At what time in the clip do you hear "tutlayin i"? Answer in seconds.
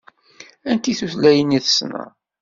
0.99-1.59